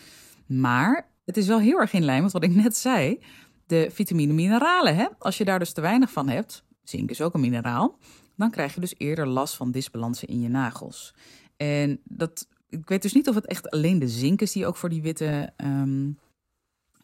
maar 0.46 1.08
het 1.26 1.38
is 1.38 1.48
wel 1.48 1.60
heel 1.60 1.80
erg 1.80 1.94
in 1.94 2.04
lijn 2.04 2.24
met 2.24 2.32
wat 2.32 2.44
ik 2.44 2.56
net 2.56 2.78
zei. 2.78 3.20
De 3.70 3.90
vitamine 3.92 4.34
mineralen. 4.34 4.96
Hè? 4.96 5.06
Als 5.20 5.38
je 5.38 5.46
daar 5.46 5.60
dus 5.60 5.74
te 5.74 5.82
weinig 5.82 6.12
van 6.12 6.30
hebt, 6.30 6.64
zink 6.84 7.10
is 7.10 7.22
ook 7.22 7.34
een 7.34 7.40
mineraal, 7.40 7.98
dan 8.36 8.52
krijg 8.52 8.74
je 8.74 8.80
dus 8.80 8.96
eerder 8.98 9.28
last 9.28 9.56
van 9.56 9.72
disbalansen 9.72 10.28
in 10.28 10.42
je 10.42 10.50
nagels. 10.50 11.14
En 11.58 12.00
dat, 12.04 12.48
ik 12.70 12.90
weet 12.90 13.02
dus 13.02 13.14
niet 13.14 13.30
of 13.30 13.36
het 13.36 13.46
echt 13.46 13.70
alleen 13.70 14.00
de 14.00 14.08
zink 14.08 14.42
is 14.42 14.52
die 14.52 14.66
ook 14.66 14.76
voor 14.76 14.90
die 14.90 15.02
witte, 15.02 15.54
um, 15.58 16.18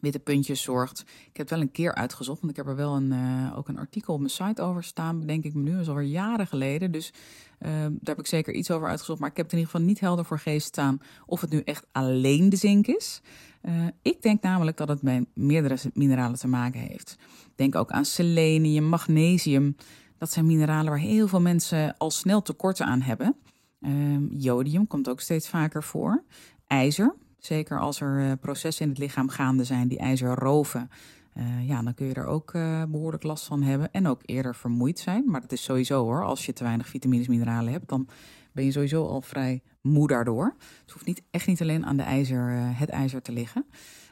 witte 0.00 0.18
puntjes 0.18 0.62
zorgt. 0.62 1.00
Ik 1.00 1.36
heb 1.36 1.36
het 1.36 1.50
wel 1.50 1.60
een 1.60 1.70
keer 1.70 1.94
uitgezocht, 1.94 2.40
want 2.40 2.50
ik 2.50 2.56
heb 2.56 2.66
er 2.66 2.76
wel 2.76 2.96
een, 2.96 3.12
uh, 3.12 3.58
ook 3.58 3.68
een 3.68 3.78
artikel 3.78 4.14
op 4.14 4.20
mijn 4.20 4.30
site 4.30 4.62
over 4.62 4.84
staan, 4.84 5.20
denk 5.20 5.44
ik 5.44 5.54
nu, 5.54 5.76
dat 5.76 5.88
alweer 5.88 6.06
jaren 6.06 6.46
geleden. 6.46 6.90
Dus 6.90 7.12
uh, 7.60 7.70
daar 7.70 7.90
heb 8.02 8.18
ik 8.18 8.26
zeker 8.26 8.54
iets 8.54 8.70
over 8.70 8.88
uitgezocht, 8.88 9.20
maar 9.20 9.30
ik 9.30 9.36
heb 9.36 9.44
het 9.44 9.54
in 9.54 9.60
ieder 9.60 9.72
geval 9.72 9.88
niet 9.88 10.00
helder 10.00 10.24
voor 10.24 10.38
geest 10.38 10.66
staan 10.66 10.98
of 11.26 11.40
het 11.40 11.50
nu 11.50 11.60
echt 11.60 11.86
alleen 11.92 12.48
de 12.48 12.56
zink 12.56 12.86
is. 12.86 13.20
Uh, 13.62 13.86
ik 14.02 14.22
denk 14.22 14.42
namelijk 14.42 14.76
dat 14.76 14.88
het 14.88 15.02
met 15.02 15.26
meerdere 15.34 15.76
mineralen 15.94 16.38
te 16.38 16.48
maken 16.48 16.80
heeft. 16.80 17.16
Denk 17.54 17.74
ook 17.74 17.90
aan 17.90 18.04
selenium, 18.04 18.84
magnesium. 18.84 19.76
Dat 20.18 20.32
zijn 20.32 20.46
mineralen 20.46 20.90
waar 20.90 21.00
heel 21.00 21.28
veel 21.28 21.40
mensen 21.40 21.96
al 21.96 22.10
snel 22.10 22.42
tekorten 22.42 22.86
aan 22.86 23.00
hebben. 23.00 23.36
Uh, 23.80 24.16
jodium 24.30 24.86
komt 24.86 25.08
ook 25.08 25.20
steeds 25.20 25.48
vaker 25.48 25.82
voor. 25.82 26.24
IJzer, 26.66 27.14
zeker 27.46 27.80
als 27.80 28.00
er 28.00 28.18
uh, 28.18 28.32
processen 28.40 28.84
in 28.84 28.90
het 28.90 28.98
lichaam 28.98 29.28
gaande 29.28 29.64
zijn 29.64 29.88
die 29.88 29.98
ijzer 29.98 30.34
roven. 30.34 30.90
Uh, 31.34 31.68
ja, 31.68 31.82
dan 31.82 31.94
kun 31.94 32.06
je 32.06 32.14
er 32.14 32.26
ook 32.26 32.52
uh, 32.54 32.82
behoorlijk 32.88 33.22
last 33.22 33.44
van 33.44 33.62
hebben 33.62 33.92
en 33.92 34.06
ook 34.06 34.20
eerder 34.24 34.54
vermoeid 34.54 34.98
zijn. 34.98 35.22
Maar 35.26 35.40
dat 35.40 35.52
is 35.52 35.62
sowieso 35.62 36.04
hoor, 36.04 36.24
als 36.24 36.46
je 36.46 36.52
te 36.52 36.64
weinig 36.64 36.88
vitamines 36.88 37.28
mineralen 37.28 37.72
hebt, 37.72 37.88
dan 37.88 38.08
ben 38.52 38.64
je 38.64 38.72
sowieso 38.72 39.06
al 39.06 39.20
vrij 39.20 39.62
moe 39.80 40.06
daardoor. 40.06 40.54
Het 40.80 40.90
hoeft 40.90 41.06
niet, 41.06 41.22
echt 41.30 41.46
niet 41.46 41.62
alleen 41.62 41.86
aan 41.86 41.96
de 41.96 42.02
ijzer, 42.02 42.50
het 42.52 42.88
ijzer 42.88 43.22
te 43.22 43.32
liggen. 43.32 43.66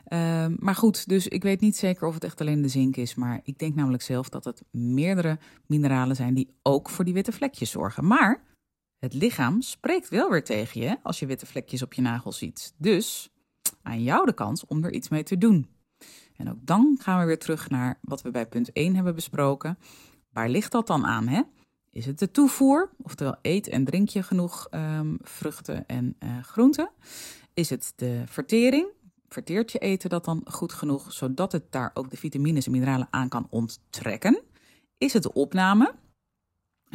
Uh, 0.08 0.46
maar 0.56 0.74
goed, 0.74 1.08
dus 1.08 1.28
ik 1.28 1.42
weet 1.42 1.60
niet 1.60 1.76
zeker 1.76 2.06
of 2.06 2.14
het 2.14 2.24
echt 2.24 2.40
alleen 2.40 2.62
de 2.62 2.68
zink 2.68 2.96
is. 2.96 3.14
Maar 3.14 3.40
ik 3.44 3.58
denk 3.58 3.74
namelijk 3.74 4.02
zelf 4.02 4.28
dat 4.28 4.44
het 4.44 4.62
meerdere 4.70 5.38
mineralen 5.66 6.16
zijn 6.16 6.34
die 6.34 6.54
ook 6.62 6.90
voor 6.90 7.04
die 7.04 7.14
witte 7.14 7.32
vlekjes 7.32 7.70
zorgen. 7.70 8.06
Maar 8.06 8.42
het 9.04 9.14
lichaam 9.14 9.60
spreekt 9.60 10.08
wel 10.08 10.30
weer 10.30 10.44
tegen 10.44 10.80
je 10.80 10.98
als 11.02 11.18
je 11.18 11.26
witte 11.26 11.46
vlekjes 11.46 11.82
op 11.82 11.92
je 11.92 12.02
nagels 12.02 12.38
ziet. 12.38 12.74
Dus 12.76 13.30
aan 13.82 14.02
jou 14.02 14.26
de 14.26 14.34
kans 14.34 14.66
om 14.66 14.84
er 14.84 14.92
iets 14.92 15.08
mee 15.08 15.22
te 15.22 15.38
doen. 15.38 15.68
En 16.36 16.50
ook 16.50 16.58
dan 16.60 16.98
gaan 17.00 17.20
we 17.20 17.26
weer 17.26 17.38
terug 17.38 17.70
naar 17.70 17.98
wat 18.00 18.22
we 18.22 18.30
bij 18.30 18.46
punt 18.46 18.72
1 18.72 18.94
hebben 18.94 19.14
besproken. 19.14 19.78
Waar 20.32 20.48
ligt 20.48 20.72
dat 20.72 20.86
dan 20.86 21.06
aan? 21.06 21.28
Hè? 21.28 21.42
Is 21.90 22.06
het 22.06 22.18
de 22.18 22.30
toevoer? 22.30 22.90
Oftewel 23.02 23.36
eet 23.42 23.68
en 23.68 23.84
drink 23.84 24.08
je 24.08 24.22
genoeg 24.22 24.68
um, 24.70 25.18
vruchten 25.20 25.86
en 25.86 26.16
uh, 26.24 26.42
groenten? 26.42 26.90
Is 27.54 27.70
het 27.70 27.92
de 27.96 28.22
vertering? 28.26 28.86
verteert 29.28 29.72
je 29.72 29.78
eten 29.78 30.10
dat 30.10 30.24
dan 30.24 30.42
goed 30.44 30.72
genoeg, 30.72 31.12
zodat 31.12 31.52
het 31.52 31.72
daar 31.72 31.90
ook 31.94 32.10
de 32.10 32.16
vitamines 32.16 32.66
en 32.66 32.72
mineralen 32.72 33.08
aan 33.10 33.28
kan 33.28 33.46
onttrekken? 33.50 34.42
Is 34.98 35.12
het 35.12 35.22
de 35.22 35.32
opname? 35.32 35.94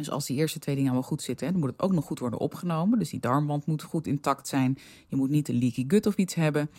Dus 0.00 0.10
als 0.10 0.26
die 0.26 0.36
eerste 0.36 0.58
twee 0.58 0.74
dingen 0.74 0.90
allemaal 0.90 1.08
goed 1.08 1.22
zitten, 1.22 1.50
dan 1.50 1.60
moet 1.60 1.70
het 1.70 1.80
ook 1.80 1.92
nog 1.92 2.04
goed 2.04 2.18
worden 2.18 2.38
opgenomen. 2.38 2.98
Dus 2.98 3.10
die 3.10 3.20
darmwand 3.20 3.66
moet 3.66 3.82
goed 3.82 4.06
intact 4.06 4.48
zijn. 4.48 4.78
Je 5.08 5.16
moet 5.16 5.30
niet 5.30 5.48
een 5.48 5.58
leaky 5.58 5.84
gut 5.88 6.06
of 6.06 6.16
iets 6.16 6.34
hebben. 6.34 6.70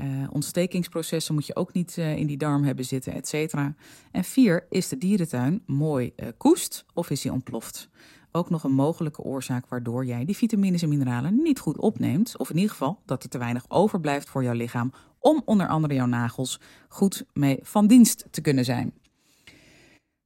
Uh, 0.00 0.06
ontstekingsprocessen 0.30 1.34
moet 1.34 1.46
je 1.46 1.56
ook 1.56 1.72
niet 1.72 1.96
uh, 1.96 2.16
in 2.16 2.26
die 2.26 2.36
darm 2.36 2.64
hebben 2.64 2.84
zitten, 2.84 3.12
et 3.12 3.28
cetera. 3.28 3.74
En 4.12 4.24
vier, 4.24 4.66
is 4.70 4.88
de 4.88 4.98
dierentuin 4.98 5.62
mooi 5.66 6.12
uh, 6.16 6.28
koest 6.36 6.84
of 6.94 7.10
is 7.10 7.22
hij 7.22 7.32
ontploft? 7.32 7.88
Ook 8.32 8.50
nog 8.50 8.64
een 8.64 8.72
mogelijke 8.72 9.22
oorzaak 9.22 9.68
waardoor 9.68 10.06
jij 10.06 10.24
die 10.24 10.36
vitamines 10.36 10.82
en 10.82 10.88
mineralen 10.88 11.42
niet 11.42 11.58
goed 11.58 11.78
opneemt. 11.78 12.38
Of 12.38 12.50
in 12.50 12.56
ieder 12.56 12.70
geval 12.70 12.98
dat 13.04 13.22
er 13.22 13.28
te 13.28 13.38
weinig 13.38 13.64
overblijft 13.68 14.28
voor 14.28 14.42
jouw 14.42 14.54
lichaam 14.54 14.92
om 15.18 15.42
onder 15.44 15.68
andere 15.68 15.94
jouw 15.94 16.06
nagels 16.06 16.60
goed 16.88 17.24
mee 17.32 17.58
van 17.62 17.86
dienst 17.86 18.26
te 18.30 18.40
kunnen 18.40 18.64
zijn. 18.64 18.92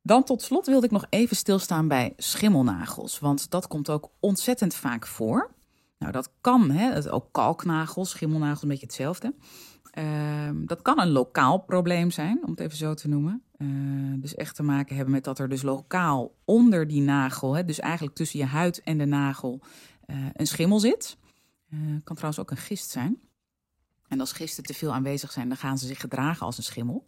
Dan 0.02 0.25
tot 0.25 0.42
slot 0.42 0.66
wilde 0.66 0.87
ik 0.87 0.92
nog 0.92 1.06
even 1.09 1.37
stilstaan 1.37 1.88
bij 1.88 2.12
schimmelnagels, 2.16 3.18
want 3.18 3.50
dat 3.50 3.66
komt 3.66 3.90
ook 3.90 4.11
ontzettend 4.21 4.75
vaak 4.75 5.06
voor. 5.06 5.54
Nou, 5.99 6.12
dat 6.12 6.30
kan, 6.40 6.71
hè, 6.71 7.12
ook 7.12 7.28
kalknagels, 7.32 8.11
schimmelnagels, 8.11 8.62
een 8.62 8.68
beetje 8.68 8.87
hetzelfde. 8.87 9.35
Uh, 9.99 10.50
dat 10.54 10.82
kan 10.82 11.00
een 11.00 11.11
lokaal 11.11 11.59
probleem 11.59 12.11
zijn, 12.11 12.40
om 12.44 12.50
het 12.50 12.61
even 12.61 12.76
zo 12.76 12.94
te 12.94 13.09
noemen. 13.09 13.42
Uh, 13.59 13.68
dus 14.21 14.35
echt 14.35 14.56
te 14.56 14.62
maken 14.62 14.97
hebben 14.97 15.14
met 15.14 15.25
dat 15.25 15.38
er 15.38 15.49
dus 15.49 15.62
lokaal 15.62 16.35
onder 16.44 16.87
die 16.87 17.00
nagel, 17.00 17.56
hè, 17.56 17.64
dus 17.64 17.80
eigenlijk 17.80 18.16
tussen 18.16 18.38
je 18.38 18.44
huid 18.44 18.82
en 18.82 18.99
de 18.99 19.04
nagel, 19.04 19.61
uh, 20.06 20.16
een 20.32 20.47
schimmel 20.47 20.78
zit. 20.78 21.16
Uh, 21.71 21.80
kan 22.04 22.16
trouwens 22.16 22.38
ook 22.40 22.50
een 22.50 22.56
gist 22.56 22.90
zijn. 22.90 23.21
En 24.09 24.21
als 24.21 24.32
gisten 24.32 24.64
te 24.64 24.75
veel 24.75 24.92
aanwezig 24.92 25.32
zijn, 25.32 25.49
dan 25.49 25.56
gaan 25.56 25.78
ze 25.78 25.87
zich 25.87 26.00
gedragen 26.00 26.47
als 26.47 26.56
een 26.56 26.62
schimmel. 26.62 27.06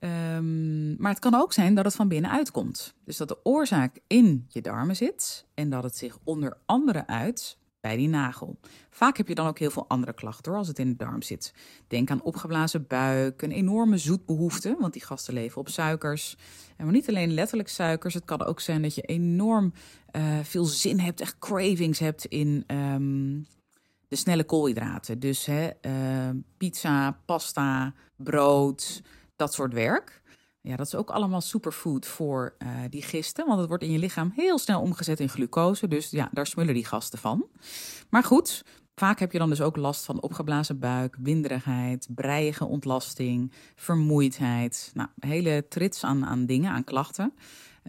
Um, 0.00 0.96
maar 0.98 1.10
het 1.10 1.20
kan 1.20 1.34
ook 1.34 1.52
zijn 1.52 1.74
dat 1.74 1.84
het 1.84 1.94
van 1.94 2.08
binnenuit 2.08 2.50
komt. 2.50 2.94
Dus 3.04 3.16
dat 3.16 3.28
de 3.28 3.44
oorzaak 3.44 3.98
in 4.06 4.46
je 4.48 4.60
darmen 4.60 4.96
zit 4.96 5.46
en 5.54 5.70
dat 5.70 5.82
het 5.82 5.96
zich 5.96 6.18
onder 6.24 6.56
andere 6.66 7.06
uit 7.06 7.58
bij 7.80 7.96
die 7.96 8.08
nagel. 8.08 8.58
Vaak 8.90 9.16
heb 9.16 9.28
je 9.28 9.34
dan 9.34 9.46
ook 9.46 9.58
heel 9.58 9.70
veel 9.70 9.88
andere 9.88 10.12
klachten 10.12 10.50
hoor, 10.50 10.60
als 10.60 10.68
het 10.68 10.78
in 10.78 10.88
de 10.88 10.96
darm 10.96 11.22
zit. 11.22 11.54
Denk 11.86 12.10
aan 12.10 12.22
opgeblazen 12.22 12.86
buik, 12.86 13.42
een 13.42 13.50
enorme 13.50 13.98
zoetbehoefte, 13.98 14.76
want 14.78 14.92
die 14.92 15.04
gasten 15.04 15.34
leven 15.34 15.60
op 15.60 15.68
suikers. 15.68 16.36
En 16.76 16.84
maar 16.84 16.94
niet 16.94 17.08
alleen 17.08 17.34
letterlijk 17.34 17.68
suikers, 17.68 18.14
het 18.14 18.24
kan 18.24 18.44
ook 18.44 18.60
zijn 18.60 18.82
dat 18.82 18.94
je 18.94 19.02
enorm 19.02 19.72
uh, 20.16 20.38
veel 20.42 20.64
zin 20.64 20.98
hebt, 20.98 21.20
echt 21.20 21.38
cravings 21.38 21.98
hebt 21.98 22.24
in 22.24 22.64
um, 22.66 23.46
de 24.08 24.16
snelle 24.16 24.44
koolhydraten. 24.44 25.18
Dus 25.18 25.46
hè, 25.46 25.70
uh, 25.82 26.40
pizza, 26.56 27.20
pasta, 27.24 27.94
brood, 28.16 29.02
dat 29.36 29.54
soort 29.54 29.72
werk. 29.72 30.22
Ja, 30.60 30.76
dat 30.76 30.86
is 30.86 30.94
ook 30.94 31.10
allemaal 31.10 31.40
superfood 31.40 32.06
voor 32.06 32.54
uh, 32.58 32.68
die 32.90 33.02
gisten, 33.02 33.46
want 33.46 33.58
het 33.58 33.68
wordt 33.68 33.82
in 33.82 33.92
je 33.92 33.98
lichaam 33.98 34.32
heel 34.34 34.58
snel 34.58 34.80
omgezet 34.80 35.20
in 35.20 35.28
glucose. 35.28 35.88
Dus 35.88 36.10
ja, 36.10 36.28
daar 36.32 36.46
smullen 36.46 36.74
die 36.74 36.84
gasten 36.84 37.18
van. 37.18 37.46
Maar 38.10 38.24
goed, 38.24 38.64
vaak 38.94 39.18
heb 39.18 39.32
je 39.32 39.38
dan 39.38 39.48
dus 39.48 39.60
ook 39.60 39.76
last 39.76 40.04
van 40.04 40.20
opgeblazen 40.20 40.78
buik, 40.78 41.16
winderigheid, 41.20 42.08
breiige 42.10 42.64
ontlasting, 42.64 43.52
vermoeidheid. 43.74 44.90
Nou, 44.94 45.08
hele 45.18 45.66
trits 45.68 46.04
aan, 46.04 46.26
aan 46.26 46.46
dingen, 46.46 46.70
aan 46.72 46.84
klachten. 46.84 47.34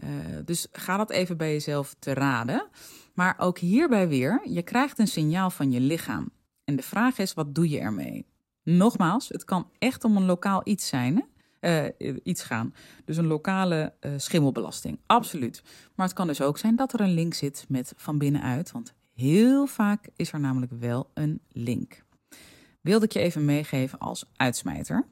Uh, 0.04 0.08
dus 0.44 0.66
ga 0.72 0.96
dat 0.96 1.10
even 1.10 1.36
bij 1.36 1.52
jezelf 1.52 1.94
te 1.98 2.14
raden. 2.14 2.68
Maar 3.14 3.34
ook 3.38 3.58
hierbij 3.58 4.08
weer, 4.08 4.40
je 4.44 4.62
krijgt 4.62 4.98
een 4.98 5.08
signaal 5.08 5.50
van 5.50 5.70
je 5.70 5.80
lichaam. 5.80 6.30
En 6.64 6.76
de 6.76 6.82
vraag 6.82 7.18
is, 7.18 7.34
wat 7.34 7.54
doe 7.54 7.68
je 7.68 7.78
ermee? 7.78 8.26
Nogmaals, 8.62 9.28
het 9.28 9.44
kan 9.44 9.70
echt 9.78 10.04
om 10.04 10.16
een 10.16 10.26
lokaal 10.26 10.60
iets 10.64 10.88
zijn. 10.88 11.24
Uh, 11.60 11.84
iets 12.22 12.42
gaan. 12.42 12.74
Dus 13.04 13.16
een 13.16 13.26
lokale 13.26 13.94
uh, 14.00 14.12
schimmelbelasting, 14.16 14.98
absoluut. 15.06 15.62
Maar 15.94 16.06
het 16.06 16.14
kan 16.14 16.26
dus 16.26 16.40
ook 16.40 16.58
zijn 16.58 16.76
dat 16.76 16.92
er 16.92 17.00
een 17.00 17.14
link 17.14 17.34
zit 17.34 17.64
met 17.68 17.92
van 17.96 18.18
binnenuit, 18.18 18.70
want 18.70 18.94
heel 19.14 19.66
vaak 19.66 20.08
is 20.16 20.32
er 20.32 20.40
namelijk 20.40 20.72
wel 20.72 21.10
een 21.14 21.40
link. 21.48 22.04
Wilde 22.80 23.04
ik 23.04 23.12
je 23.12 23.18
even 23.18 23.44
meegeven 23.44 23.98
als 23.98 24.24
uitsmijter. 24.36 25.06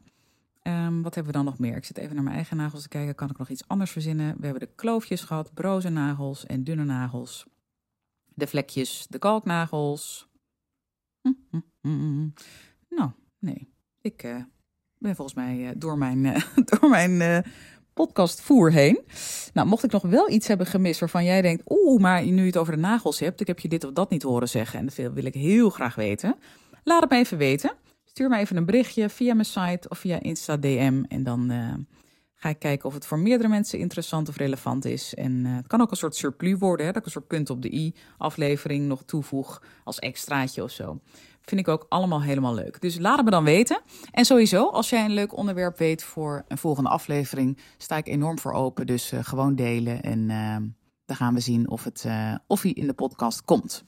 Um, 0.62 1.02
wat 1.02 1.14
hebben 1.14 1.32
we 1.32 1.38
dan 1.38 1.46
nog 1.46 1.58
meer? 1.58 1.76
Ik 1.76 1.84
zit 1.84 1.96
even 1.96 2.14
naar 2.14 2.24
mijn 2.24 2.36
eigen 2.36 2.56
nagels 2.56 2.82
te 2.82 2.88
kijken. 2.88 3.14
Kan 3.14 3.30
ik 3.30 3.38
nog 3.38 3.48
iets 3.48 3.68
anders 3.68 3.90
verzinnen? 3.90 4.36
We 4.38 4.44
hebben 4.44 4.68
de 4.68 4.74
kloofjes 4.74 5.22
gehad, 5.22 5.54
broze 5.54 5.88
nagels 5.88 6.46
en 6.46 6.64
dunne 6.64 6.84
nagels. 6.84 7.46
De 8.34 8.46
vlekjes, 8.46 9.06
de 9.08 9.18
kalknagels. 9.18 10.28
Hm, 11.20 11.32
hm, 11.50 11.60
hm. 11.80 12.28
Nou, 12.88 13.10
nee. 13.38 13.68
Ik 14.00 14.44
ben 14.98 15.16
volgens 15.16 15.36
mij 15.36 15.56
uh, 15.56 15.68
door 15.76 15.98
mijn, 15.98 16.24
uh, 16.24 16.36
door 16.70 16.90
mijn 16.90 17.10
uh, 17.10 17.38
podcastvoer 17.92 18.72
heen. 18.72 19.00
Nou, 19.52 19.68
mocht 19.68 19.84
ik 19.84 19.92
nog 19.92 20.02
wel 20.02 20.30
iets 20.30 20.48
hebben 20.48 20.66
gemist 20.66 21.00
waarvan 21.00 21.24
jij 21.24 21.42
denkt... 21.42 21.62
oeh, 21.68 22.00
maar 22.00 22.24
nu 22.24 22.40
je 22.40 22.46
het 22.46 22.56
over 22.56 22.72
de 22.72 22.80
nagels 22.80 23.18
hebt... 23.18 23.40
ik 23.40 23.46
heb 23.46 23.58
je 23.58 23.68
dit 23.68 23.84
of 23.84 23.92
dat 23.92 24.10
niet 24.10 24.22
horen 24.22 24.48
zeggen... 24.48 24.78
en 24.78 24.86
dat 24.86 24.94
wil 24.94 25.24
ik 25.24 25.34
heel 25.34 25.70
graag 25.70 25.94
weten. 25.94 26.36
Laat 26.84 27.00
het 27.00 27.10
me 27.10 27.16
even 27.16 27.38
weten. 27.38 27.72
Stuur 28.04 28.28
me 28.28 28.38
even 28.38 28.56
een 28.56 28.64
berichtje 28.64 29.08
via 29.08 29.34
mijn 29.34 29.46
site 29.46 29.88
of 29.88 29.98
via 29.98 30.20
Insta 30.20 30.56
DM... 30.56 31.04
en 31.08 31.22
dan 31.22 31.52
ga 32.34 32.48
ik 32.48 32.58
kijken 32.58 32.88
of 32.88 32.94
het 32.94 33.06
voor 33.06 33.18
meerdere 33.18 33.48
mensen 33.48 33.78
interessant 33.78 34.28
of 34.28 34.36
relevant 34.36 34.84
is. 34.84 35.14
En 35.14 35.44
het 35.44 35.66
kan 35.66 35.80
ook 35.80 35.90
een 35.90 35.96
soort 35.96 36.16
surplus 36.16 36.58
worden, 36.58 36.86
hè, 36.86 36.92
dat 36.92 37.00
ik 37.00 37.06
een 37.06 37.12
soort 37.12 37.26
punt 37.26 37.50
op 37.50 37.62
de 37.62 37.74
i 37.74 37.94
aflevering 38.18 38.86
nog 38.86 39.02
toevoeg 39.04 39.62
als 39.84 39.98
extraatje 39.98 40.62
of 40.62 40.70
zo. 40.70 41.00
Vind 41.46 41.60
ik 41.60 41.68
ook 41.68 41.86
allemaal 41.88 42.22
helemaal 42.22 42.54
leuk. 42.54 42.80
Dus 42.80 42.98
laat 42.98 43.16
het 43.16 43.24
me 43.24 43.30
dan 43.30 43.44
weten. 43.44 43.80
En 44.10 44.24
sowieso, 44.24 44.68
als 44.68 44.90
jij 44.90 45.04
een 45.04 45.14
leuk 45.14 45.36
onderwerp 45.36 45.78
weet 45.78 46.02
voor 46.02 46.44
een 46.48 46.58
volgende 46.58 46.88
aflevering, 46.90 47.58
sta 47.78 47.96
ik 47.96 48.06
enorm 48.06 48.38
voor 48.38 48.52
open. 48.52 48.86
Dus 48.86 49.12
uh, 49.12 49.20
gewoon 49.22 49.54
delen 49.54 50.02
en 50.02 50.18
uh, 50.18 50.56
dan 51.04 51.16
gaan 51.16 51.34
we 51.34 51.40
zien 51.40 51.70
of, 51.70 51.84
het, 51.84 52.04
uh, 52.06 52.34
of 52.46 52.62
hij 52.62 52.70
in 52.70 52.86
de 52.86 52.92
podcast 52.92 53.44
komt. 53.44 53.84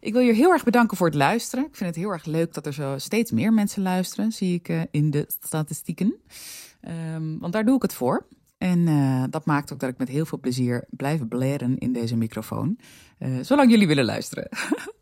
Ik 0.00 0.12
wil 0.12 0.22
je 0.22 0.32
heel 0.32 0.50
erg 0.50 0.64
bedanken 0.64 0.96
voor 0.96 1.06
het 1.06 1.16
luisteren. 1.16 1.64
Ik 1.64 1.76
vind 1.76 1.90
het 1.90 1.98
heel 1.98 2.10
erg 2.10 2.24
leuk 2.24 2.54
dat 2.54 2.66
er 2.66 2.74
zo 2.74 2.98
steeds 2.98 3.30
meer 3.30 3.52
mensen 3.52 3.82
luisteren, 3.82 4.32
zie 4.32 4.54
ik 4.54 4.86
in 4.90 5.10
de 5.10 5.24
statistieken. 5.42 6.14
Um, 7.14 7.38
want 7.38 7.52
daar 7.52 7.64
doe 7.64 7.76
ik 7.76 7.82
het 7.82 7.94
voor. 7.94 8.26
En 8.58 8.84
dat 9.30 9.46
maakt 9.46 9.72
ook 9.72 9.78
dat 9.78 9.90
ik 9.90 9.98
met 9.98 10.08
heel 10.08 10.26
veel 10.26 10.40
plezier 10.40 10.84
blijf 10.90 11.28
blaren 11.28 11.78
in 11.78 11.92
deze 11.92 12.16
microfoon. 12.16 12.78
zolang 13.40 13.70
jullie 13.70 13.86
willen 13.86 14.04
luisteren. 14.04 14.48